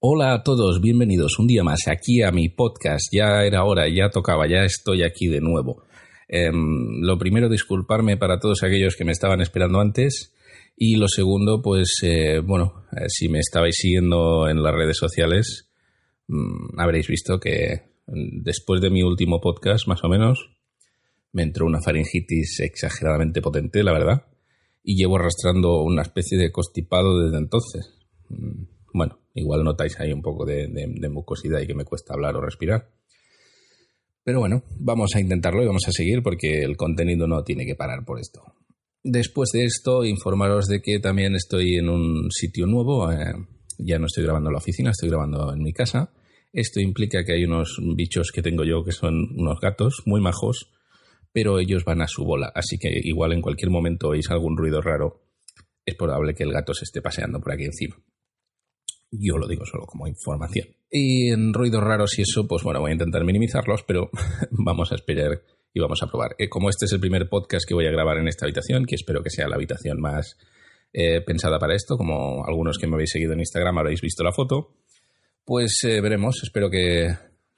[0.00, 3.06] Hola a todos, bienvenidos un día más aquí a mi podcast.
[3.10, 5.82] Ya era hora, ya tocaba, ya estoy aquí de nuevo.
[6.28, 10.32] Em, lo primero, disculparme para todos aquellos que me estaban esperando antes.
[10.76, 15.68] Y lo segundo, pues, eh, bueno, eh, si me estabais siguiendo en las redes sociales,
[16.28, 20.48] mm, habréis visto que mm, después de mi último podcast, más o menos,
[21.32, 24.26] me entró una faringitis exageradamente potente, la verdad,
[24.84, 27.98] y llevo arrastrando una especie de constipado desde entonces.
[28.28, 28.62] Mm,
[28.94, 30.68] bueno, igual notáis ahí un poco de,
[31.10, 32.90] mucosidad y que me cuesta hablar o respirar.
[34.24, 37.74] Pero bueno, vamos a intentarlo y vamos a seguir porque el contenido no tiene que
[37.74, 38.42] parar por esto.
[39.02, 43.10] Después de esto, informaros de que también estoy en un sitio nuevo.
[43.10, 43.32] Eh,
[43.78, 46.12] ya no estoy grabando en la oficina, estoy grabando en mi casa.
[46.52, 50.72] Esto implica que hay unos bichos que tengo yo que son unos gatos muy majos,
[51.32, 52.50] pero ellos van a su bola.
[52.54, 55.22] Así que igual en cualquier momento oís algún ruido raro.
[55.86, 57.96] Es probable que el gato se esté paseando por aquí encima.
[59.10, 60.68] Yo lo digo solo como información.
[60.90, 64.10] Y en ruidos raros y eso, pues bueno, voy a intentar minimizarlos, pero
[64.50, 66.34] vamos a esperar y vamos a probar.
[66.38, 68.94] Eh, como este es el primer podcast que voy a grabar en esta habitación, que
[68.94, 70.36] espero que sea la habitación más
[70.92, 74.32] eh, pensada para esto, como algunos que me habéis seguido en Instagram habréis visto la
[74.32, 74.74] foto,
[75.44, 76.42] pues eh, veremos.
[76.42, 77.08] Espero que,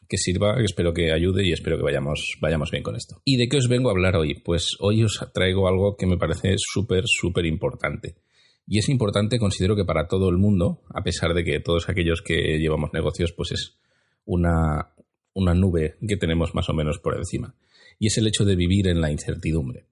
[0.09, 3.23] que sirva, espero que ayude y espero que vayamos, vayamos bien con esto.
[3.25, 4.35] ¿Y de qué os vengo a hablar hoy?
[4.35, 8.17] Pues hoy os traigo algo que me parece súper, súper importante.
[8.71, 12.23] Y es importante, considero que para todo el mundo, a pesar de que todos aquellos
[12.23, 13.81] que llevamos negocios, pues es
[14.25, 14.95] una,
[15.35, 17.57] una nube que tenemos más o menos por encima.
[17.99, 19.87] Y es el hecho de vivir en la incertidumbre.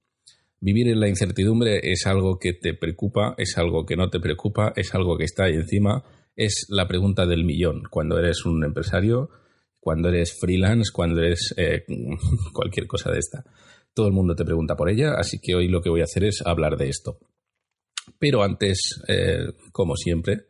[0.61, 4.73] Vivir en la incertidumbre es algo que te preocupa, es algo que no te preocupa,
[4.77, 6.05] es algo que está ahí encima,
[6.37, 7.83] es la pregunta del millón.
[7.91, 9.29] Cuando eres un empresario,
[9.81, 11.85] cuando eres freelance, cuando eres eh,
[12.53, 13.45] cualquier cosa de esta.
[13.93, 16.23] Todo el mundo te pregunta por ella, así que hoy lo que voy a hacer
[16.23, 17.19] es hablar de esto.
[18.19, 20.47] Pero antes, eh, como siempre,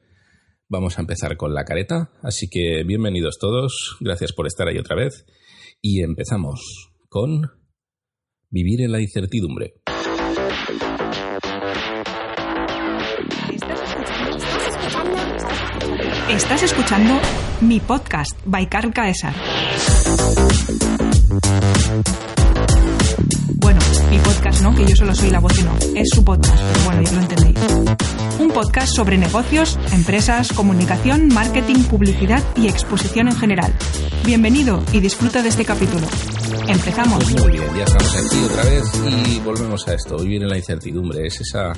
[0.69, 2.11] vamos a empezar con la careta.
[2.23, 5.25] Así que bienvenidos todos, gracias por estar ahí otra vez.
[5.81, 6.61] Y empezamos
[7.09, 7.59] con
[8.51, 9.75] Vivir en la incertidumbre.
[16.31, 17.21] Estás escuchando
[17.61, 19.35] mi podcast, Baikar Caesar.
[24.11, 25.77] Mi podcast no, que yo solo soy la voz y no.
[25.95, 27.59] Es su podcast, pero bueno, ya lo entendéis.
[28.39, 33.75] Un podcast sobre negocios, empresas, comunicación, marketing, publicidad y exposición en general.
[34.25, 36.07] Bienvenido y disfruta de este capítulo.
[36.67, 37.23] Empezamos.
[37.23, 38.85] Pues muy bien, ya estamos aquí otra vez
[39.27, 40.17] y volvemos a esto.
[40.17, 41.73] Vivir en la incertidumbre es esa,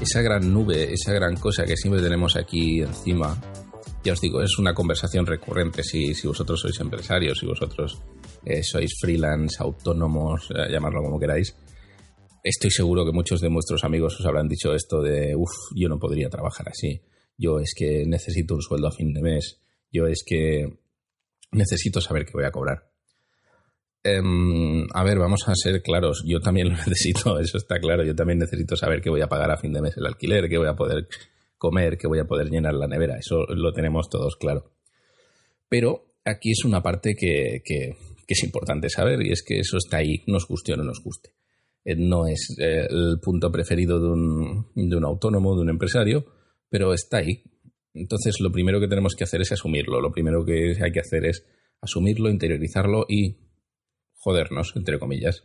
[0.00, 3.36] esa gran nube, esa gran cosa que siempre tenemos aquí encima.
[4.04, 8.00] Ya os digo, es una conversación recurrente si, si vosotros sois empresarios, si vosotros
[8.44, 11.54] eh, sois freelance, autónomos, eh, llamarlo como queráis,
[12.42, 15.98] estoy seguro que muchos de vuestros amigos os habrán dicho esto de, uff, yo no
[15.98, 17.02] podría trabajar así,
[17.36, 19.60] yo es que necesito un sueldo a fin de mes,
[19.90, 20.78] yo es que
[21.52, 22.90] necesito saber qué voy a cobrar.
[24.04, 28.14] Em, a ver, vamos a ser claros, yo también lo necesito, eso está claro, yo
[28.14, 30.68] también necesito saber qué voy a pagar a fin de mes el alquiler, qué voy
[30.68, 31.08] a poder
[31.56, 34.72] comer, qué voy a poder llenar la nevera, eso lo tenemos todos claro.
[35.68, 37.62] Pero aquí es una parte que,
[38.26, 41.30] es importante saber y es que eso está ahí, nos guste o no nos guste.
[41.84, 46.24] Eh, no es eh, el punto preferido de un, de un autónomo, de un empresario,
[46.68, 47.42] pero está ahí.
[47.94, 51.26] Entonces lo primero que tenemos que hacer es asumirlo, lo primero que hay que hacer
[51.26, 51.44] es
[51.80, 53.50] asumirlo, interiorizarlo y
[54.14, 55.42] jodernos, entre comillas.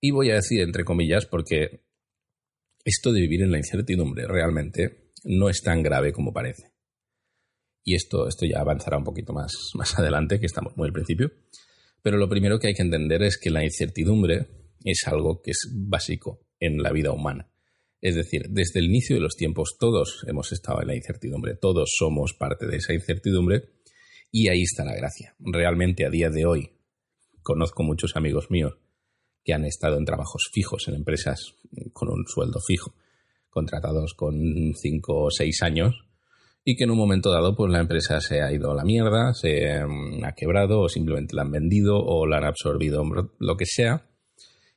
[0.00, 1.84] Y voy a decir entre comillas porque
[2.84, 6.72] esto de vivir en la incertidumbre realmente no es tan grave como parece.
[7.84, 11.30] Y esto, esto ya avanzará un poquito más, más adelante, que estamos muy al principio.
[12.02, 15.68] Pero lo primero que hay que entender es que la incertidumbre es algo que es
[15.72, 17.50] básico en la vida humana.
[18.00, 21.90] Es decir, desde el inicio de los tiempos todos hemos estado en la incertidumbre, todos
[21.96, 23.64] somos parte de esa incertidumbre
[24.32, 25.34] y ahí está la gracia.
[25.38, 26.70] Realmente a día de hoy
[27.42, 28.78] conozco muchos amigos míos
[29.44, 31.54] que han estado en trabajos fijos en empresas
[31.92, 32.94] con un sueldo fijo,
[33.50, 34.34] contratados con
[34.74, 35.94] cinco o seis años
[36.64, 39.32] y que en un momento dado pues la empresa se ha ido a la mierda,
[39.34, 43.02] se mm, ha quebrado o simplemente la han vendido o la han absorbido,
[43.38, 44.06] lo que sea.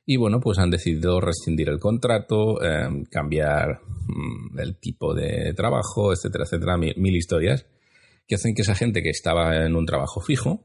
[0.06, 6.12] Y bueno, pues han decidido rescindir el contrato, em, cambiar mm, el tipo de trabajo,
[6.12, 7.66] etcétera, etcétera, mil, historias
[8.26, 10.64] que hacen que esa gente que estaba en un trabajo fijo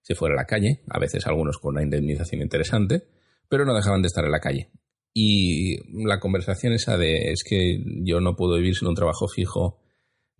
[0.00, 3.02] se fuera a la calle, a veces algunos con una indemnización interesante,
[3.48, 4.70] pero no dejaban de estar en la calle.
[5.12, 9.80] Y la conversación esa de es que yo no puedo vivir sin un trabajo fijo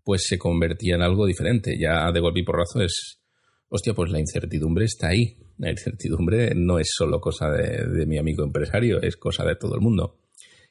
[0.09, 1.77] pues se convertía en algo diferente.
[1.79, 3.21] Ya de golpe y porrazo es,
[3.69, 5.37] hostia, pues la incertidumbre está ahí.
[5.59, 9.81] La incertidumbre no es solo cosa de, mi amigo empresario, es cosa de todo el
[9.81, 10.21] mundo.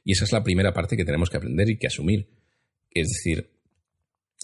[0.03, 2.29] Y esa es la primera parte que tenemos que aprender y que asumir.
[2.89, 3.49] Es decir,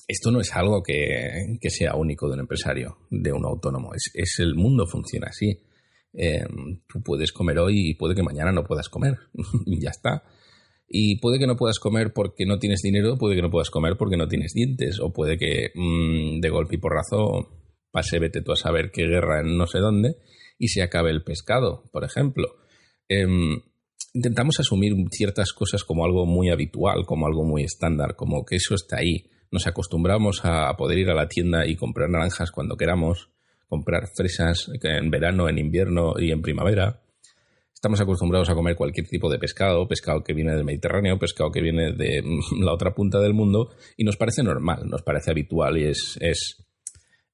[0.05, 3.93] esto no es algo que, sea único de un empresario, de un autónomo.
[3.95, 5.57] Es, es el mundo funciona así.
[6.13, 6.43] Eh,
[6.87, 9.17] tú puedes comer hoy y puede que mañana no puedas comer.
[9.65, 10.23] ya está.
[10.89, 13.95] Y puede que no puedas comer porque no tienes dinero, puede que no puedas comer
[13.97, 17.49] porque no tienes dientes, o puede que mm, de golpe y porrazo
[17.89, 20.17] pase, vete tú a saber qué guerra en no sé dónde
[20.57, 22.55] y se acabe el pescado, por ejemplo.
[23.07, 23.61] Em,
[24.13, 28.75] intentamos asumir ciertas cosas como algo muy habitual, como algo muy estándar, como que eso
[28.75, 29.25] está ahí.
[29.51, 33.29] Nos acostumbramos a poder ir a la tienda y comprar naranjas cuando queramos,
[33.67, 37.01] comprar fresas en verano, en invierno y en primavera.
[37.73, 41.61] Estamos acostumbrados a comer cualquier tipo de pescado, pescado que viene del Mediterráneo, pescado que
[41.61, 42.23] viene de
[42.61, 46.65] la otra punta del mundo, y nos parece normal, nos parece habitual y es, es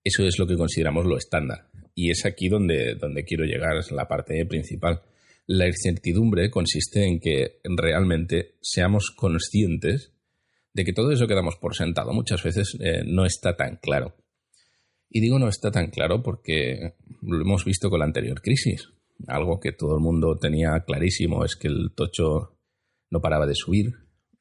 [0.03, 1.69] eso es lo que consideramos lo estándar.
[1.99, 5.01] Y es aquí donde, donde quiero llegar, es la parte principal.
[5.47, 10.13] La incertidumbre consiste en que realmente seamos conscientes
[10.73, 14.15] de que todo eso que damos por sentado muchas veces eh, no está tan claro.
[15.09, 18.87] Y digo no está tan claro porque lo hemos visto con la anterior crisis.
[19.27, 22.57] Algo que todo el mundo tenía clarísimo es que el tocho
[23.09, 23.91] no paraba de subir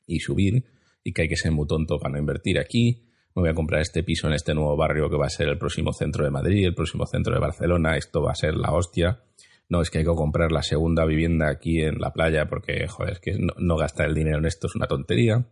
[0.07, 0.63] y subir
[1.03, 3.08] y que hay que ser muy tonto para no invertir aquí.
[3.35, 5.59] Me voy a comprar este piso en este nuevo barrio que va a ser el
[5.59, 7.97] próximo centro de Madrid, el próximo centro de Barcelona.
[7.97, 9.23] Esto va a ser la hostia.
[9.69, 13.13] No, es que hay que comprar la segunda vivienda aquí en la playa porque, joder,
[13.13, 15.47] es que no, gastar el dinero en esto es una tontería.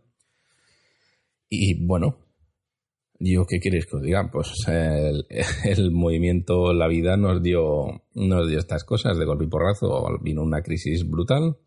[1.49, 2.17] Y bueno,
[3.19, 4.29] yo, ¿qué queréis que os diga?
[4.31, 10.17] Pues el, movimiento, la vida nos dio, nos dio estas cosas de golpe y porrazo.
[10.21, 11.57] Vino una crisis brutal.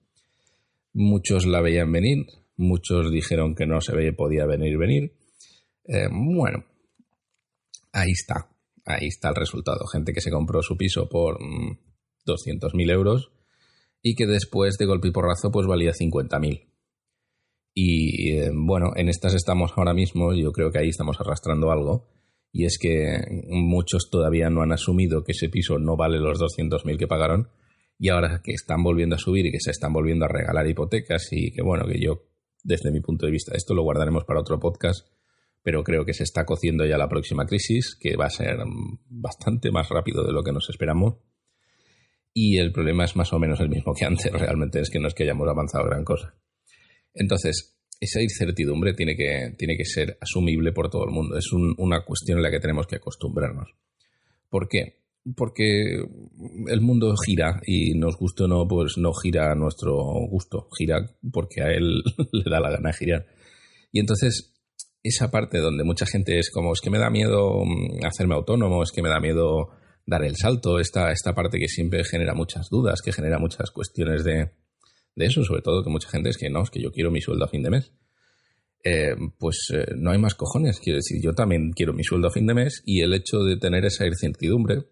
[0.93, 2.27] Muchos la veían venir,
[2.57, 5.13] muchos dijeron que no se podía venir, venir.
[5.93, 6.65] Eh, bueno,
[7.93, 8.49] ahí está,
[8.85, 9.87] ahí está el resultado.
[9.89, 13.33] Gente que se compró su piso por 200.000 mm, euros
[14.01, 16.69] y que después de golpe y porrazo pues valía 50.000.
[17.75, 22.09] Y eh, bueno, en estas estamos ahora mismo, yo creo que ahí estamos arrastrando algo,
[22.53, 26.99] y es que muchos todavía no han asumido que ese piso no vale los 200.000
[26.99, 27.49] que pagaron,
[27.99, 31.29] y ahora que están volviendo a subir y que se están volviendo a regalar hipotecas,
[31.33, 32.25] y que bueno, que yo,
[32.65, 35.07] desde mi punto de vista, esto lo guardaremos para otro podcast,
[35.63, 38.59] pero creo que se está cociendo ya la próxima crisis, que va a ser
[39.09, 41.17] bastante más rápido de lo que nos esperamos.
[42.33, 45.09] Y el problema es más o menos el mismo que antes, realmente es que no
[45.09, 46.35] es que hayamos avanzado gran cosa.
[47.13, 51.37] Entonces, esa incertidumbre tiene que, tiene que ser asumible por todo el mundo.
[51.37, 53.75] Es una cuestión en la que tenemos que acostumbrarnos.
[54.49, 55.01] ¿Por qué?
[55.37, 56.03] Porque
[56.69, 59.95] el mundo gira y nos gusta o no, pues no gira a nuestro
[60.31, 62.03] gusto, gira porque a él
[62.33, 63.27] le da la gana girar.
[63.93, 64.55] Y entonces,
[65.03, 68.83] esa parte donde mucha gente es como, es que me da miedo mm, hacerme autónomo,
[68.83, 69.71] es que me da miedo
[70.07, 74.25] dar el salto, esta, esta parte que siempre genera muchas dudas, que genera muchas cuestiones
[74.25, 74.51] de,
[75.15, 77.21] de eso, sobre todo que mucha gente es que no, es que yo quiero mi
[77.21, 77.93] sueldo a fin de mes.
[78.83, 80.81] Eh, pues eh, no hay más cojones.
[80.81, 83.57] Quiero decir, yo también quiero mi sueldo a fin de mes y el hecho de
[83.57, 84.87] tener esa incertidumbre,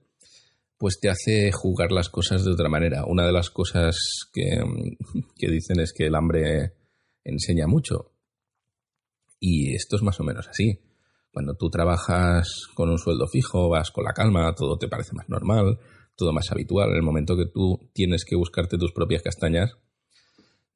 [0.76, 3.04] pues te hace jugar las cosas de otra manera.
[3.06, 3.96] Una de las cosas
[4.32, 4.62] que,
[5.36, 6.74] que dicen es que el hambre
[7.24, 8.12] enseña mucho.
[9.40, 10.80] Y esto es más o menos así.
[11.30, 15.28] Cuando tú trabajas con un sueldo fijo, vas con la calma, todo te parece más
[15.28, 15.78] normal,
[16.16, 16.90] todo más habitual.
[16.90, 19.76] En el momento que tú tienes que buscarte tus propias castañas,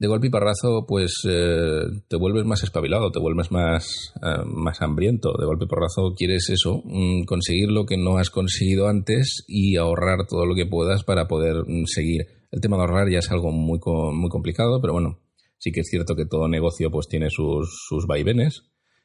[0.02, 4.82] de golpe y parrazo, pues eh, te vuelves más espabilado, te vuelves más, eh, más
[4.82, 5.32] hambriento.
[5.38, 9.76] De golpe y parrazo quieres eso, mm, conseguir lo que no has conseguido antes y
[9.76, 12.26] ahorrar todo lo que puedas para poder mm, seguir.
[12.50, 13.78] El tema de ahorrar ya es algo muy,
[14.12, 15.20] muy complicado, pero bueno,
[15.62, 18.64] sí que es cierto que todo negocio pues tiene sus, sus vaivenes,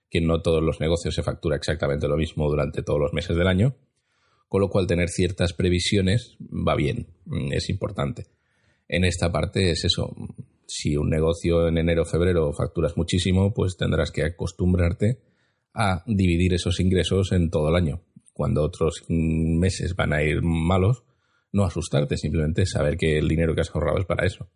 [0.09, 3.45] que no todos los negocios se factura exactamente lo mismo durante todos los meses del
[3.45, 3.75] año,
[4.47, 8.25] con lo cual tener ciertas previsiones va bien, mm, es importante.
[8.87, 10.15] En esta parte es eso,
[10.65, 15.19] si un negocio en enero o febrero facturas muchísimo, pues tendrás que acostumbrarte
[15.75, 18.01] a dividir esos ingresos en todo el año.
[18.33, 21.03] Cuando otros meses van a ir malos,
[21.51, 24.49] no asustarte, simplemente saber que el dinero que has ahorrado es para eso.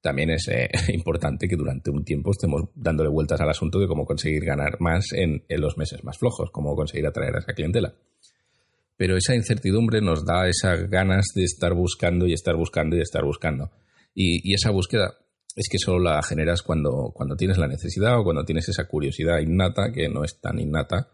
[0.00, 4.04] También es eh, importante que durante un tiempo estemos dándole vueltas al asunto de cómo
[4.04, 7.94] conseguir ganar más en, los meses más flojos, cómo conseguir atraer a esa clientela.
[8.96, 13.24] Pero esa incertidumbre nos da esas ganas de estar buscando y estar buscando y estar
[13.24, 13.70] buscando.
[14.14, 15.14] Y, esa búsqueda
[15.54, 19.38] es que solo la generas cuando, cuando tienes la necesidad o cuando tienes esa curiosidad
[19.38, 21.08] innata, que no es tan innata,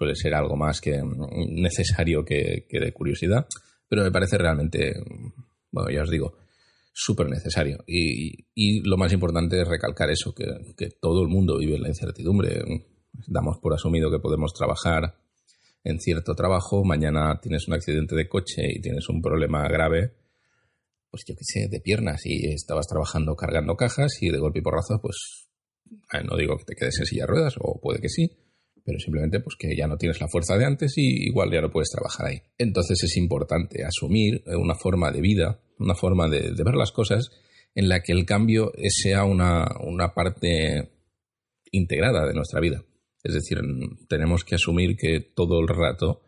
[0.00, 1.02] suele ser algo más que
[1.50, 3.46] necesario que, de curiosidad,
[3.86, 4.94] pero me parece realmente,
[5.70, 6.38] bueno, ya os digo,
[6.92, 7.82] súper necesario.
[7.86, 11.88] Y, lo más importante es recalcar eso, que, que, todo el mundo vive en la
[11.88, 12.62] incertidumbre.
[13.26, 15.16] Damos por asumido que podemos trabajar
[15.82, 20.12] en cierto trabajo, mañana tienes un accidente de coche y tienes un problema grave
[21.10, 24.62] pues yo qué sé, de piernas y estabas trabajando cargando cajas y de golpe y
[24.62, 25.48] porrazo, pues
[26.24, 28.30] no digo que te quedes en silla de ruedas, o puede que sí,
[28.90, 31.70] pero simplemente pues que ya no tienes la fuerza de antes y igual ya no
[31.70, 32.42] puedes trabajar ahí.
[32.58, 37.30] Entonces es importante asumir una forma de vida, una forma de, ver las cosas
[37.76, 40.90] en la que el cambio sea una, una parte
[41.70, 42.82] integrada de nuestra vida.
[43.22, 43.60] Es decir,
[44.08, 46.22] tenemos que asumir que todo el rato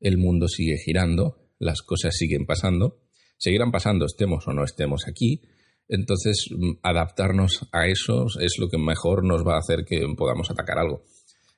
[0.00, 3.04] el mundo sigue girando, las cosas siguen pasando,
[3.38, 5.42] seguirán pasando estemos o no estemos aquí,
[5.86, 6.48] entonces
[6.82, 11.04] adaptarnos a eso es lo que mejor nos va a hacer que podamos atacar algo.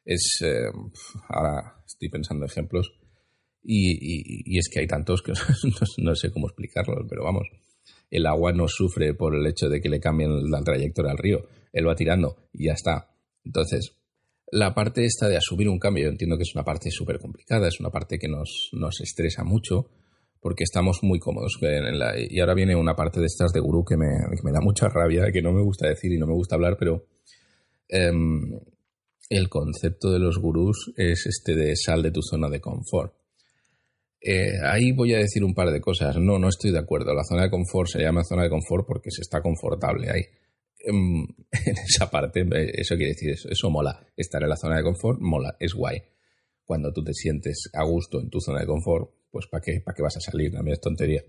[0.05, 0.67] Es, eh,
[1.29, 2.93] ahora estoy pensando ejemplos
[3.63, 5.33] y, es que hay tantos que
[5.99, 7.49] no, sé cómo explicarlos, pero vamos,
[8.11, 11.47] el agua no sufre por el hecho de que le cambien la trayectoria al río,
[11.73, 13.15] él va tirando y ya está.
[13.45, 13.97] Entonces,
[14.51, 17.69] la parte esta de asumir un cambio, yo entiendo que es una parte súper complicada,
[17.69, 19.89] es una parte que nos, nos estresa mucho,
[20.43, 21.59] porque estamos muy cómodos.
[22.29, 25.41] y ahora viene una parte de estas de gurú que me, da mucha rabia, que
[25.41, 27.07] no me gusta decir y no me gusta hablar, pero
[27.89, 28.59] em,
[29.29, 33.15] el concepto de los gurús es este de sal de tu zona de confort.
[34.21, 36.17] Eh, ahí voy a decir un par de cosas.
[36.19, 37.13] No, no estoy de acuerdo.
[37.13, 40.23] La zona de confort se llama zona de confort porque se está confortable ahí.
[40.79, 41.23] Em,
[41.67, 44.07] en esa parte, eso quiere decir eso, eso mola.
[44.17, 46.03] Estar en la zona de confort mola, es guay.
[46.65, 49.95] Cuando tú te sientes a gusto en tu zona de confort, pues ¿para qué, ¿para
[49.95, 50.53] qué vas a salir?
[50.53, 51.23] También es tontería.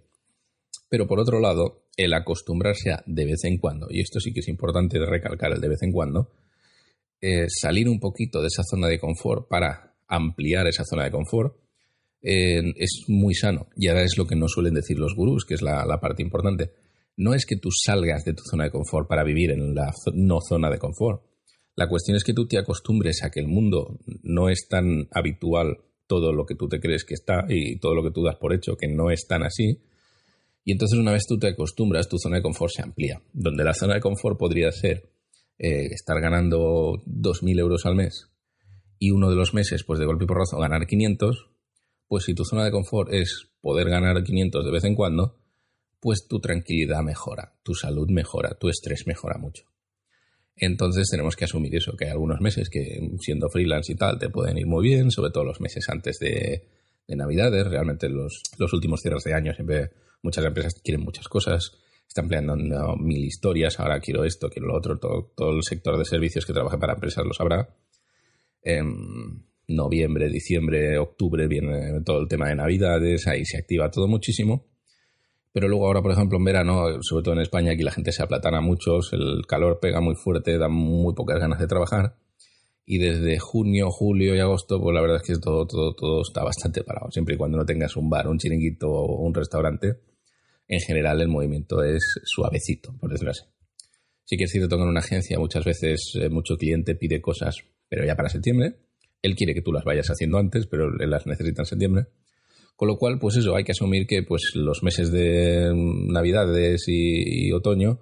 [0.89, 4.41] Pero por otro lado, el acostumbrarse a de vez en cuando, y esto sí que
[4.41, 6.31] es importante recalcar el de vez en cuando,
[7.24, 11.56] eh, salir un poquito de esa zona de confort para ampliar esa zona de confort,
[12.22, 13.68] es muy sano.
[13.75, 16.22] Y ahora es lo que nos suelen decir los gurús, que es la, la parte
[16.22, 16.72] importante
[17.15, 20.39] no es que tú salgas de tu zona de confort para vivir en la no
[20.42, 21.22] zona de confort.
[21.75, 25.77] La cuestión es que tú te acostumbres a que el mundo no es tan habitual
[26.08, 28.53] todo lo que tú te crees que está y todo lo que tú das por
[28.53, 29.80] hecho que no es tan así.
[30.65, 33.22] Y entonces una vez tú te acostumbras, tu zona de confort se amplía.
[33.34, 35.10] Donde la zona de confort podría ser
[35.57, 38.29] eh, estar ganando 2.000 euros al mes
[39.00, 41.50] y uno de los meses, pues de golpe y porrazo, ganar 500,
[42.07, 45.39] pues si tu zona de confort es poder ganar 500 de vez en cuando,
[46.00, 49.65] pues tu tranquilidad mejora, tu salud mejora, tu estrés mejora mucho.
[50.55, 54.29] Entonces tenemos que asumir eso, que hay algunos meses que siendo freelance y tal te
[54.29, 56.69] pueden ir muy bien, sobre todo los meses antes de,
[57.07, 57.67] Navidades.
[57.67, 59.91] Realmente los, los, últimos cierres de año siempre
[60.22, 61.77] muchas empresas quieren muchas cosas,
[62.13, 62.55] están empleando
[62.98, 66.53] mil historias, ahora quiero esto, quiero lo otro, todo, todo el sector de servicios que
[66.53, 67.75] trabaja para empresas lo sabrá.
[68.62, 74.67] En noviembre, diciembre, octubre viene todo el tema de Navidades, ahí se activa todo muchísimo.
[75.51, 78.22] Pero luego ahora, por ejemplo, en verano, sobre todo en España, aquí la gente se
[78.22, 82.15] aplatana mucho, el calor pega muy fuerte, da muy pocas ganas de trabajar.
[82.86, 86.43] Y desde junio, julio y agosto, pues la verdad es que todo, todo, todo está
[86.43, 87.10] bastante parado.
[87.10, 90.12] Siempre y cuando no tengas un bar, un chiringuito o un restaurante,
[90.67, 93.43] en general el movimiento es suavecito, por decirlo así.
[94.25, 97.58] Sí que es cierto que en una agencia muchas veces eh, mucho cliente pide cosas,
[97.89, 98.75] pero ya para septiembre.
[99.22, 102.08] Él quiere que tú las vayas haciendo antes, pero él las necesita en septiembre.
[102.75, 107.51] Con lo cual, pues eso, hay que asumir que pues los meses de Navidades y,
[107.51, 108.00] otoño,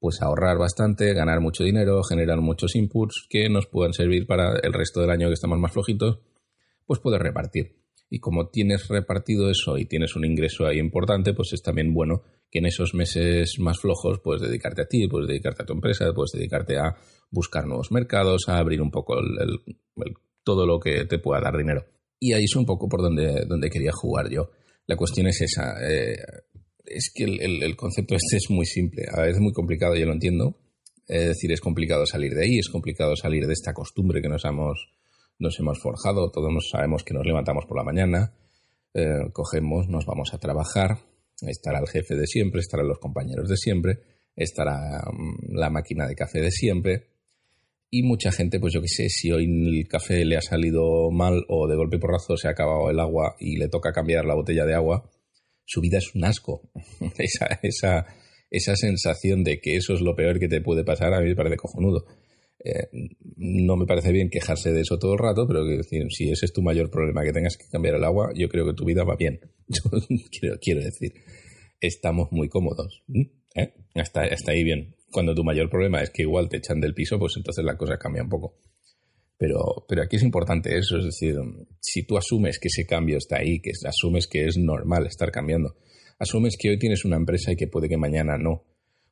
[0.00, 4.72] pues ahorrar bastante, ganar mucho dinero, generar muchos inputs que nos puedan servir para el
[4.72, 6.20] resto del año que estamos más flojitos,
[6.86, 7.83] pues poder repartir.
[8.14, 12.22] Y como tienes repartido eso y tienes un ingreso ahí importante, pues es también bueno
[12.48, 16.12] que en esos meses más flojos puedes dedicarte a ti, puedes dedicarte a tu empresa,
[16.14, 16.94] puedes dedicarte a
[17.32, 19.16] buscar nuevos mercados, a abrir un poco
[20.44, 21.84] todo lo que te pueda dar dinero.
[22.20, 24.48] Y ahí es un poco por donde, donde quería jugar yo.
[24.86, 25.74] La cuestión es esa.
[25.84, 26.14] Eh,
[26.84, 29.06] es que el, concepto este es muy simple.
[29.12, 30.56] A veces es muy complicado, yo lo entiendo.
[31.08, 34.44] Es decir, es complicado salir de ahí, es complicado salir de esta costumbre que nos
[34.44, 34.88] hemos,
[35.38, 36.30] nos hemos forjado.
[36.30, 38.34] Todos sabemos que nos levantamos por la mañana,
[38.92, 40.98] eh, cogemos, nos vamos a trabajar,
[41.42, 43.98] estará el jefe de siempre, estarán los compañeros de siempre,
[44.36, 47.08] estará mm, la máquina de café de siempre,
[47.96, 51.44] y mucha gente, pues yo qué sé, si hoy el café le ha salido mal
[51.48, 54.64] o de golpe porrazo se ha acabado el agua y le toca cambiar la botella
[54.64, 55.08] de agua,
[55.64, 56.62] su vida es un asco.
[57.18, 58.06] esa, esa,
[58.50, 61.36] esa sensación de que eso es lo peor que te puede pasar a mí me
[61.36, 62.04] parece cojonudo.
[63.36, 66.52] No me parece bien quejarse de eso todo el rato, pero decir, si ese es
[66.52, 69.16] tu mayor problema, que tengas que cambiar el agua, yo creo que tu vida va
[69.16, 69.40] bien.
[69.68, 71.12] Yo quiero, decir,
[71.80, 73.02] estamos muy cómodos.
[73.54, 73.72] ¿eh?
[73.94, 77.18] Está, está ahí bien cuando tu mayor problema es que igual te echan del piso,
[77.20, 78.58] pues entonces la cosa cambia un poco.
[79.38, 81.36] Pero, pero aquí es importante eso, es decir,
[81.80, 85.76] si tú asumes que ese cambio está ahí, que asumes que es normal estar cambiando,
[86.18, 88.64] asumes que hoy tienes una empresa y que puede que mañana no,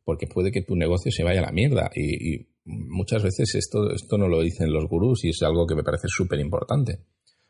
[0.04, 4.16] porque puede que tu negocio se vaya a la mierda y, muchas veces esto, esto
[4.18, 7.00] no lo dicen los gurús y es algo que me parece súper importante.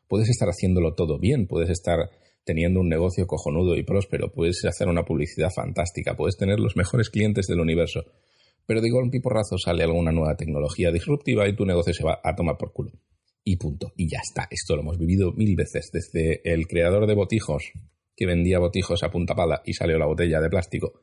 [0.09, 2.11] Puedes estar haciéndolo todo bien, puedes estar
[2.44, 7.11] teniendo un negocio cojonudo y próspero, puedes hacer una publicidad fantástica, puedes tener los mejores
[7.11, 8.04] clientes del universo,
[8.66, 12.21] pero de golpe y porrazo sale alguna nueva tecnología disruptiva y tu negocio se va
[12.23, 12.92] a tomar por culo.
[13.44, 13.92] y punto.
[13.97, 14.47] Y ya está.
[14.50, 15.90] Esto lo hemos vivido mil veces.
[15.92, 17.73] Desde el creador de botijos,
[18.16, 21.00] que vendía botijos a punta pala y salió la botella de plástico.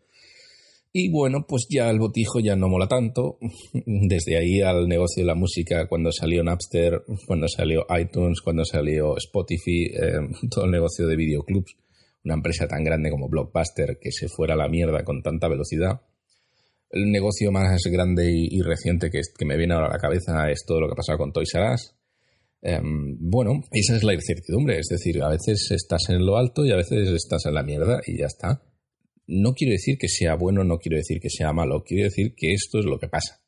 [0.92, 3.38] Y bueno, pues ya el botijo ya no mola tanto.
[3.86, 9.18] Desde ahí al negocio de la música, cuando salió Napster, cuando salió iTunes, cuando salió
[9.18, 10.20] Spotify, eh,
[10.50, 11.76] todo el negocio de videoclubs,
[12.24, 16.02] una empresa tan grande como Blockbuster que se fuera a la mierda con tanta velocidad.
[16.92, 20.66] El negocio más grande y, reciente que, que, me viene ahora a la cabeza es
[20.66, 21.94] todo lo que ha pasado con Toys R Us,
[22.62, 26.72] Em, bueno, esa es la incertidumbre, es decir, a veces estás en lo alto y
[26.72, 28.62] a veces estás en la mierda y ya está.
[29.32, 32.52] No quiero decir que sea bueno, no quiero decir que sea malo, quiero decir que
[32.52, 33.40] esto es lo que pasa.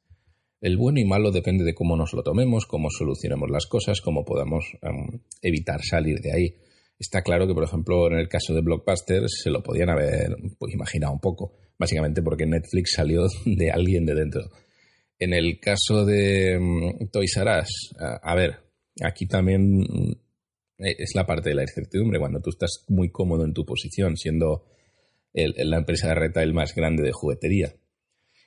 [0.61, 4.23] El bueno y malo depende de cómo nos lo tomemos, cómo solucionemos las cosas, cómo
[4.23, 6.55] podamos em, evitar salir de ahí.
[6.99, 10.71] Está claro que, por ejemplo, en el caso de Blockbuster se lo podían haber pues,
[10.71, 14.51] imaginado un poco, básicamente porque Netflix salió de alguien de dentro.
[15.17, 18.59] En el caso de um, Toys a ver,
[19.01, 20.11] aquí también mm,
[20.77, 24.65] es la parte de la incertidumbre, cuando tú estás muy cómodo en tu posición, siendo
[25.33, 27.75] la empresa de retail más grande de juguetería,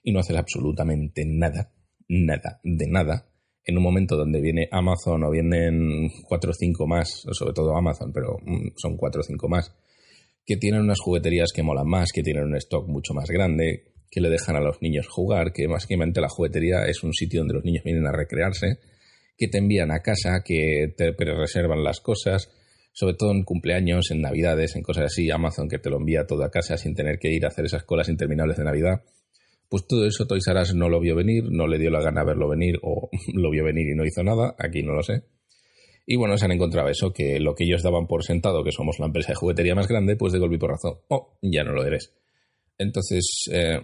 [0.02, 1.72] y no haces absolutamente nada,
[2.08, 3.26] nada, de nada,
[3.64, 8.12] en un momento donde viene Amazon o vienen cuatro o cinco más, sobre todo Amazon,
[8.12, 9.74] pero mm, son cuatro o cinco más,
[10.44, 14.20] que tienen unas jugueterías que molan más, que tienen un stock mucho más grande, que
[14.20, 17.64] le dejan a los niños jugar, que básicamente la juguetería es un sitio donde los
[17.64, 18.78] niños vienen a recrearse,
[19.36, 22.50] que te envían a casa, que te reservan las cosas,
[22.94, 26.44] sobre todo en cumpleaños, en navidades, en cosas así, Amazon que te lo envía todo
[26.44, 29.02] a casa sin tener que ir a hacer esas colas interminables de Navidad.
[29.68, 32.22] Pues todo eso Toys R Us no lo vio venir, no le dio la gana
[32.22, 35.24] verlo venir o lo vio venir y no hizo nada, aquí no lo sé.
[36.06, 38.98] Y bueno, se han encontrado eso, que lo que ellos daban por sentado, que somos
[39.00, 41.84] la empresa de juguetería más grande, pues de golpe y porrazo, oh, ya no lo
[41.84, 42.12] eres.
[42.78, 43.80] Entonces, eh,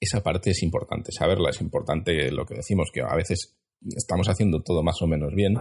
[0.00, 3.54] esa parte es importante, saberla, es importante lo que decimos, que a veces
[3.94, 5.54] estamos haciendo todo más o menos bien.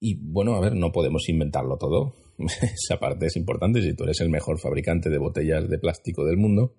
[0.00, 2.14] Y bueno, a ver, no podemos inventarlo todo.
[2.38, 3.82] Esa parte es importante.
[3.82, 6.74] Si tú eres el mejor fabricante de botellas de plástico del mundo,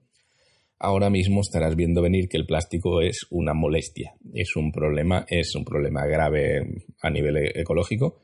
[0.79, 5.53] ahora mismo estarás viendo venir que el plástico es una molestia, es un problema, es
[5.55, 8.17] un problema grave a nivel e-, ecológico,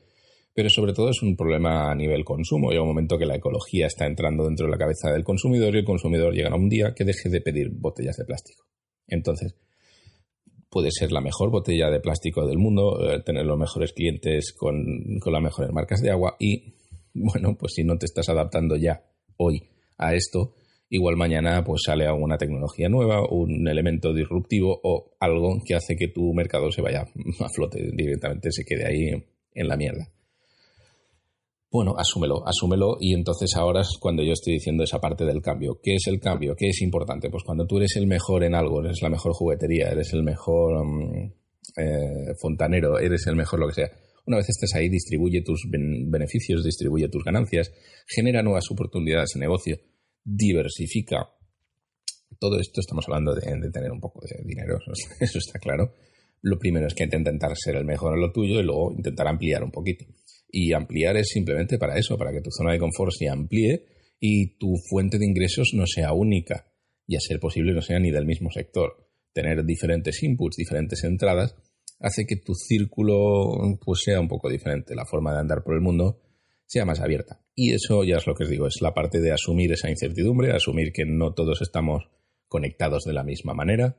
[0.52, 2.70] pero sobre todo es un problema a nivel consumo.
[2.70, 5.78] Llega un momento que la ecología está entrando dentro de la cabeza del consumidor y
[5.78, 8.64] el consumidor llegará un día que deje de pedir botellas de plástico.
[9.06, 9.54] Entonces,
[10.70, 14.74] puede ser la mejor botella de plástico del mundo, eh, tener los mejores clientes con,
[15.24, 16.74] las mejores marcas de agua y,
[17.14, 19.02] bueno, pues si no te estás adaptando ya
[19.36, 19.62] hoy
[19.96, 20.54] a esto,
[20.90, 26.08] igual mañana pues sale alguna tecnología nueva, un elemento disruptivo o algo que hace que
[26.08, 27.02] tu mercado se vaya
[27.40, 30.08] a flote directamente, se quede ahí en la mierda
[31.70, 35.78] bueno, asúmelo, asúmelo y entonces ahora es cuando yo estoy diciendo esa parte del cambio.
[35.82, 36.56] ¿Qué es el cambio?
[36.56, 37.28] ¿Qué es importante?
[37.28, 40.82] Pues cuando tú eres el mejor en algo, eres la mejor juguetería, eres el mejor
[40.82, 41.32] mm,
[41.76, 43.90] eh, fontanero, eres el mejor lo que sea.
[44.26, 47.70] Una vez estés ahí, distribuye tus beneficios, distribuye tus ganancias,
[48.06, 49.78] genera nuevas oportunidades de negocio,
[50.24, 51.28] diversifica.
[52.38, 54.78] Todo esto estamos hablando de, de tener un poco de dinero,
[55.20, 55.92] eso está claro.
[56.40, 59.64] Lo primero es que intentar ser el mejor en lo tuyo y luego intentar ampliar
[59.64, 60.04] un poquito.
[60.50, 63.84] Y ampliar es simplemente para eso, para que tu zona de confort se amplíe
[64.20, 66.66] y tu fuente de ingresos no sea única
[67.06, 69.08] y a ser posible no sea ni del mismo sector.
[69.32, 71.54] Tener diferentes inputs, diferentes entradas,
[72.00, 75.80] hace que tu círculo pues sea un poco diferente, la forma de andar por el
[75.80, 76.20] mundo
[76.66, 77.40] sea más abierta.
[77.54, 80.52] Y eso ya es lo que os digo, es la parte de asumir esa incertidumbre,
[80.52, 82.08] asumir que no todos estamos
[82.46, 83.96] conectados de la misma manera,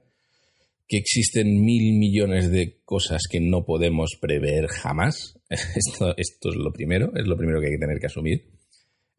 [0.90, 5.40] que existen mil millones de cosas que no podemos prever jamás.
[5.50, 8.50] Esto, es lo primero, es lo primero que hay que tener que asumir.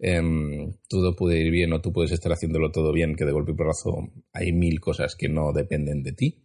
[0.00, 3.52] Em, todo puede ir bien o tú puedes estar haciéndolo todo bien, que de golpe
[3.52, 6.44] y porrazo hay mil cosas que no dependen de ti.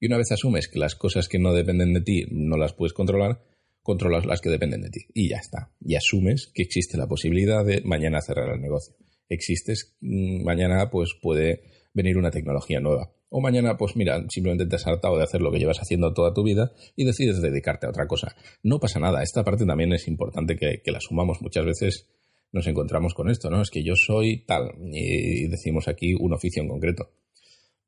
[0.00, 2.92] Y una vez asumes que las cosas que no dependen de ti no las puedes
[2.92, 3.44] controlar,
[3.82, 5.06] controlas las que dependen de ti.
[5.14, 5.70] Y ya está.
[5.80, 8.96] Y asumes que existe la posibilidad de mañana cerrar el negocio.
[9.28, 11.62] Existes, mm, mañana pues puede
[11.94, 15.52] venir una tecnología nueva o mañana, pues mira, simplemente te has hartado de hacer lo
[15.52, 18.34] que llevas haciendo toda tu vida y decides dedicarte a otra cosa.
[18.62, 21.42] No pasa nada, esta parte también es importante que, la sumamos.
[21.42, 22.08] Muchas veces
[22.50, 23.60] nos encontramos con esto, ¿no?
[23.60, 27.10] Es que yo soy tal y decimos aquí un oficio en concreto.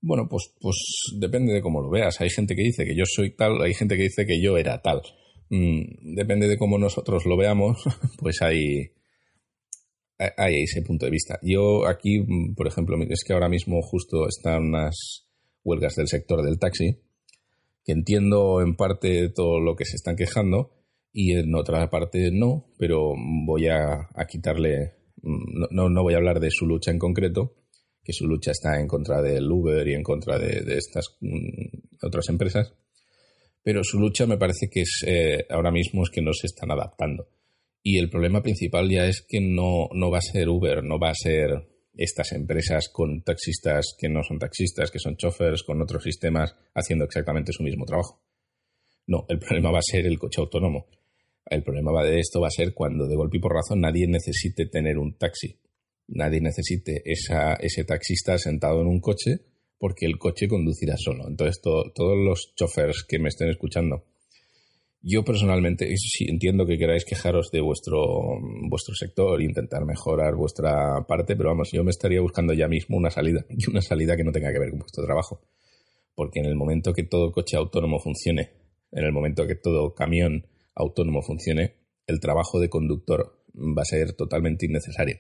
[0.03, 0.77] Bueno, pues, pues
[1.19, 2.21] depende de cómo lo veas.
[2.21, 4.83] Hay gente que dice que yo soy tal, hay gente que dice que yo era
[4.83, 5.01] tal.
[5.49, 7.83] Mm, depende de cómo nosotros lo veamos,
[8.19, 8.91] pues hay,
[10.19, 11.39] hay ese punto de vista.
[11.41, 12.23] Yo aquí,
[12.55, 15.25] por ejemplo, es que ahora mismo justo están unas
[15.69, 16.99] huelgas del sector del taxi,
[17.85, 20.73] que entiendo en parte todo lo que se están quejando
[21.13, 23.15] y en otra parte no, pero
[23.47, 27.55] voy a, quitarle, no, no, voy a hablar de su lucha en concreto,
[28.03, 32.29] que su lucha está en contra del Uber y en contra de, estas mm, otras
[32.29, 32.75] empresas,
[33.63, 36.71] Pero su lucha me parece que es eh, ahora mismo es que no se están
[36.71, 37.29] adaptando.
[37.83, 41.11] Y el problema principal ya es que no, no va a ser Uber, no va
[41.11, 46.05] a ser estas empresas con taxistas que no son taxistas, que son chofers, con otros
[46.05, 48.23] sistemas haciendo exactamente su mismo trabajo.
[49.07, 50.87] No, el problema va a ser el coche autónomo.
[51.45, 54.67] El problema de esto va a ser cuando de golpe y por razón nadie necesite
[54.67, 55.59] tener un taxi.
[56.09, 59.41] Nadie necesite esa, ese taxista sentado en un coche
[59.79, 61.27] porque el coche conducirá solo.
[61.27, 64.05] Entonces, todos los chofers que me estén escuchando,
[65.01, 67.99] yo personalmente sí entiendo que queráis quejaros de vuestro,
[68.69, 72.97] vuestro sector e intentar mejorar vuestra parte, pero vamos, yo me estaría buscando ya mismo
[72.97, 75.41] una salida, y una salida que no tenga que ver con vuestro trabajo.
[76.15, 78.51] Porque en el momento que todo coche autónomo funcione,
[78.91, 81.75] en el momento que todo camión autónomo funcione,
[82.07, 85.19] el trabajo de conductor va a ser totalmente innecesario.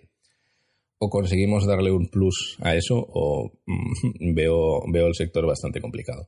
[0.98, 3.52] O conseguimos darle un plus a eso o
[4.34, 6.26] veo, veo el sector bastante complicado.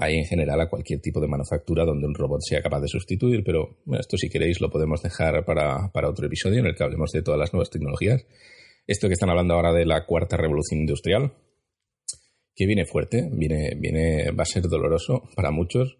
[0.00, 3.42] Hay en general a cualquier tipo de manufactura donde un robot sea capaz de sustituir,
[3.44, 7.10] pero esto si queréis lo podemos dejar para, para otro episodio en el que hablemos
[7.10, 8.24] de todas las nuevas tecnologías.
[8.86, 11.32] Esto que están hablando ahora de la cuarta revolución industrial,
[12.54, 15.98] que viene fuerte, viene, viene, va a ser doloroso para muchos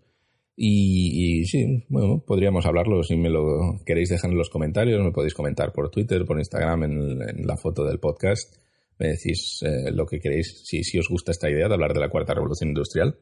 [0.60, 3.04] y, sí, bueno, podríamos hablarlo.
[3.04, 6.82] Si me lo queréis dejar en los comentarios, me podéis comentar por Twitter, por Instagram,
[6.82, 8.56] en, la foto del podcast.
[8.98, 12.00] Me decís eh, lo que queréis, si, si os gusta esta idea de hablar de
[12.00, 13.16] la cuarta revolución industrial.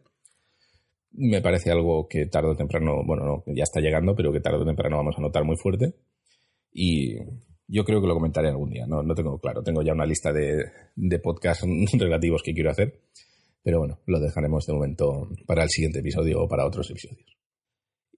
[1.16, 4.66] Me parece algo que tarde o temprano, bueno, ya está llegando, pero que tarde o
[4.66, 5.94] temprano vamos a notar muy fuerte.
[6.72, 7.16] Y
[7.68, 9.62] yo creo que lo comentaré algún día, no, no tengo claro.
[9.62, 11.66] Tengo ya una lista de, de podcasts
[11.98, 13.00] relativos que quiero hacer
[13.66, 17.36] pero bueno, lo dejaremos de momento para el siguiente episodio o para otros episodios.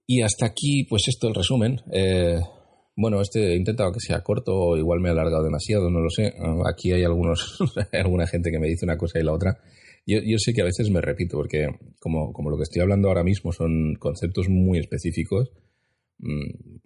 [0.05, 1.81] Y hasta aquí, pues esto el resumen.
[1.91, 2.39] Eh,
[2.95, 6.09] bueno, este he intentado que sea corto, o igual me he alargado demasiado, no lo
[6.11, 6.35] sé.
[6.71, 7.57] Aquí hay algunos,
[7.93, 9.57] alguna gente que me dice una cosa y la otra.
[10.09, 11.67] Yo, sé que a veces me repito, porque
[11.99, 15.51] como, como, lo que estoy hablando ahora mismo son conceptos muy específicos,
[16.17, 16.79] mmm,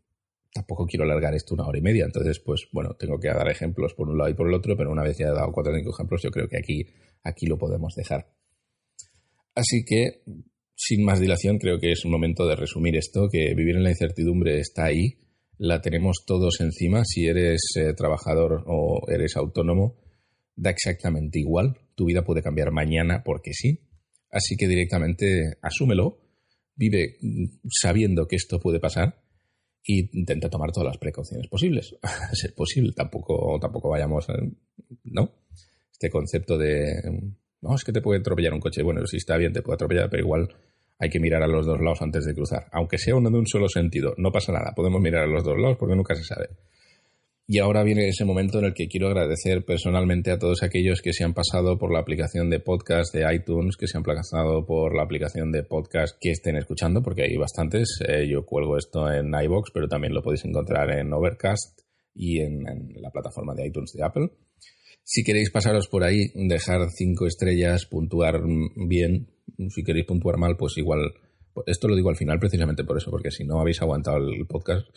[0.53, 2.03] tampoco quiero alargar esto una hora y media.
[2.03, 4.91] Entonces, pues bueno, tengo que dar ejemplos por un lado y por el otro, pero
[4.91, 6.85] una vez ya he dado cuatro o cinco ejemplos, yo creo que aquí,
[7.23, 8.27] aquí lo podemos dejar.
[9.55, 10.23] Así que,
[10.75, 13.91] sin más dilación, creo que es un momento de resumir esto, que vivir en la
[13.91, 15.19] incertidumbre está ahí,
[15.57, 19.95] la tenemos todos encima, si eres eh, trabajador o eres autónomo,
[20.55, 23.79] da exactamente igual, tu vida puede cambiar mañana porque sí,
[24.31, 26.19] así que directamente asúmelo,
[26.75, 27.17] vive
[27.69, 29.21] sabiendo que esto puede pasar
[29.85, 34.27] y intenta tomar todas las precauciones posibles, a ser posible, tampoco, tampoco vayamos,
[35.03, 35.31] ¿no?
[35.91, 38.83] Este concepto de no, es que te puede atropellar un coche.
[38.83, 40.49] Bueno, si está bien, te puede atropellar, pero igual
[40.99, 42.67] hay que mirar a los dos lados antes de cruzar.
[42.73, 44.73] Aunque sea uno de un solo sentido, no pasa nada.
[44.75, 46.49] Podemos mirar a los dos lados porque nunca se sabe.
[47.45, 51.11] Y ahora viene ese momento en el que quiero agradecer personalmente a todos aquellos que
[51.11, 54.95] se han pasado por la aplicación de podcast de iTunes, que se han pasado por
[54.95, 57.99] la aplicación de podcast que estén escuchando, porque hay bastantes.
[58.07, 61.81] Eh, yo cuelgo esto en iBox, pero también lo podéis encontrar en Overcast
[62.15, 62.63] y en
[63.01, 64.29] la plataforma de iTunes de Apple.
[65.03, 68.41] Si queréis pasaros por ahí, dejar cinco estrellas, puntuar
[68.87, 69.27] bien.
[69.69, 71.13] Si queréis puntuar mal, pues igual.
[71.65, 74.87] Esto lo digo al final precisamente por eso, porque si no habéis aguantado el podcast,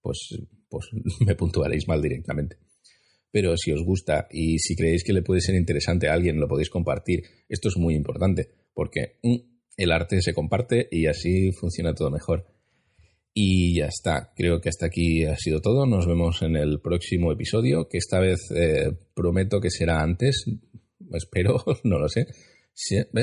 [0.00, 0.86] pues, pues
[1.26, 2.56] me puntuaréis mal directamente.
[3.30, 6.48] Pero si os gusta y si creéis que le puede ser interesante a alguien, lo
[6.48, 7.22] podéis compartir.
[7.48, 9.36] Esto es muy importante, porque mm,
[9.76, 12.46] el arte se comparte y así funciona todo mejor.
[13.34, 15.86] Y ya está, creo que hasta aquí ha sido todo.
[15.86, 20.44] Nos vemos en el próximo episodio, que esta vez eh, prometo que será antes.
[21.12, 22.26] Espero, no lo sé.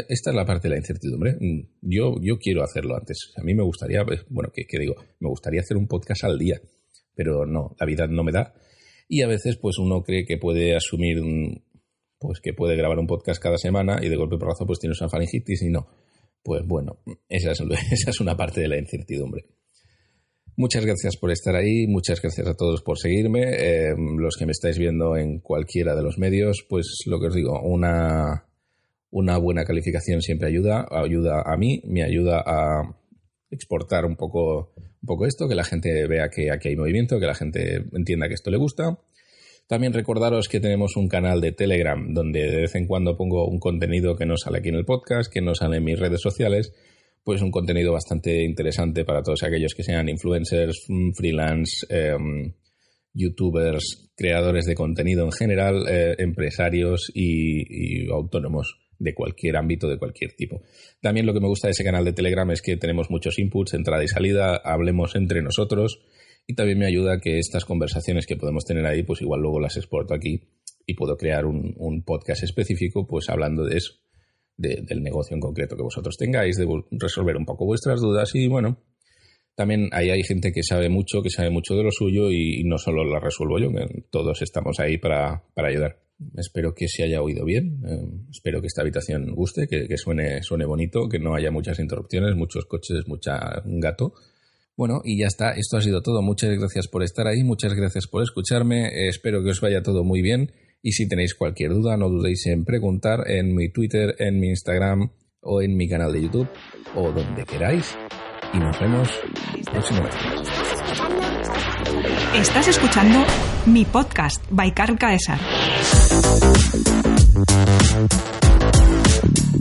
[0.10, 1.38] Esta es la parte de la incertidumbre.
[1.82, 3.32] Yo, yo quiero hacerlo antes.
[3.38, 4.96] A mí me gustaría, pues, bueno, ¿qué, digo?
[5.20, 6.60] Me gustaría hacer un podcast al día,
[7.16, 8.54] pero no, la vida no me da.
[9.08, 11.22] Y a veces, pues uno cree que puede asumir,
[12.20, 14.96] pues que puede grabar un podcast cada semana y de golpe por razón, pues tiene
[15.00, 15.88] una faringitis y no.
[16.44, 19.46] Pues bueno, esa es, esa es una parte de la incertidumbre.
[20.58, 23.42] Muchas gracias por estar ahí, muchas gracias a todos por seguirme.
[23.58, 27.36] Eh, los que me estáis viendo en cualquiera de los medios, pues lo que os
[27.36, 28.45] digo, una,
[29.16, 32.98] una buena calificación siempre ayuda, ayuda a mí, me ayuda a
[33.50, 37.26] exportar un poco, un poco esto, que la gente vea que aquí hay movimiento, que
[37.26, 39.00] la gente entienda que esto le gusta.
[39.68, 43.58] También recordaros que tenemos un canal de Telegram donde de vez en cuando pongo un
[43.58, 46.74] contenido que no sale aquí en el podcast, que no sale en mis redes sociales
[47.24, 52.54] pues un contenido bastante interesante para todos aquellos que sean influencers, mm, freelance, em,
[53.14, 60.34] youtubers, creadores de contenido en general, eh, empresarios y, autónomos de cualquier ámbito, de cualquier
[60.34, 60.62] tipo.
[61.02, 63.74] También lo que me gusta de ese canal de Telegram es que tenemos muchos inputs,
[63.74, 66.00] entrada y salida, hablemos entre nosotros
[66.48, 69.78] y también me ayuda que estas conversaciones que podemos tener ahí, pues igual luego las
[69.78, 70.42] exporto aquí
[70.86, 73.94] y puedo crear un, podcast específico, pues hablando de eso
[74.58, 78.80] del negocio en concreto que vosotros tengáis, de resolver un poco vuestras dudas y bueno,
[79.56, 82.78] también ahí hay gente que sabe mucho, que sabe mucho de lo suyo y, no
[82.78, 83.70] solo la resuelvo yo,
[84.10, 86.05] todos estamos ahí para, ayudar.
[86.38, 90.66] Espero que se haya oído bien, eh, espero que esta habitación guste, que, suene, suene
[90.66, 94.14] bonito, que no haya muchas interrupciones, muchos coches, mucha un gato.
[94.78, 96.22] Bueno, y ya está, esto ha sido todo.
[96.22, 100.22] Muchas gracias por estar ahí, muchas gracias por escucharme, espero que os vaya todo muy
[100.22, 100.52] bien
[100.86, 105.10] y si tenéis cualquier duda no dudéis en preguntar en mi Twitter, en mi Instagram
[105.42, 106.48] o en mi canal de YouTube
[106.96, 107.98] o donde queráis
[108.54, 109.10] y nos vemos
[109.72, 111.25] próximamente.
[112.36, 113.24] Estás escuchando
[113.66, 115.40] mi podcast by Carl Caesar.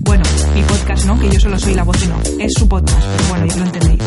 [0.00, 0.24] Bueno,
[0.56, 2.20] mi podcast no, que yo solo soy la voz y no.
[2.40, 4.02] Es su podcast, pero bueno, ya lo entendéis.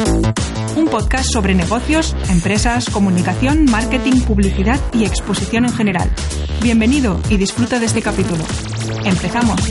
[0.76, 6.12] Un podcast sobre negocios, empresas, comunicación, marketing, publicidad y exposición en general.
[6.62, 8.44] Bienvenido y disfruta de este capítulo.
[9.06, 9.62] Empezamos.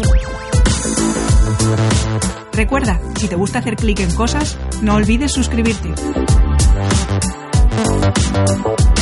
[2.53, 5.93] Recuerda, si te gusta hacer clic en cosas, no olvides suscribirte.
[8.15, 8.96] Thank you.